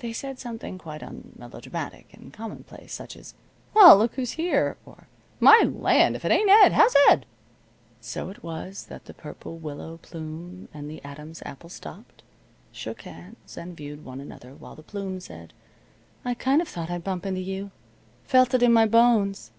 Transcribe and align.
They 0.00 0.12
said 0.12 0.40
something 0.40 0.78
quite 0.78 1.00
unmelodramatic, 1.00 2.12
and 2.12 2.32
commonplace, 2.32 2.92
such 2.92 3.16
as: 3.16 3.34
"Well, 3.72 3.96
look 3.96 4.14
who's 4.16 4.32
here!" 4.32 4.76
or, 4.84 5.06
"My 5.38 5.60
land! 5.64 6.16
If 6.16 6.24
it 6.24 6.32
ain't 6.32 6.50
Ed! 6.50 6.72
How's 6.72 6.96
Ed?" 7.08 7.24
So 8.00 8.30
it 8.30 8.42
was 8.42 8.86
that 8.86 9.04
the 9.04 9.14
Purple 9.14 9.56
Willow 9.58 9.98
Plume 9.98 10.66
and 10.74 10.90
the 10.90 11.00
Adam's 11.04 11.40
Apple 11.46 11.70
stopped, 11.70 12.24
shook 12.72 13.02
hands, 13.02 13.56
and 13.56 13.76
viewed 13.76 14.04
one 14.04 14.20
another 14.20 14.54
while 14.56 14.74
the 14.74 14.82
Plume 14.82 15.20
said, 15.20 15.52
"I 16.24 16.34
kind 16.34 16.60
of 16.60 16.66
thought 16.66 16.90
I'd 16.90 17.04
bump 17.04 17.24
into 17.24 17.40
you. 17.40 17.70
Felt 18.24 18.54
it 18.54 18.62
in 18.64 18.72
my 18.72 18.86
bones." 18.86 19.52